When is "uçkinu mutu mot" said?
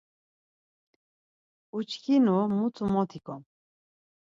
1.77-3.11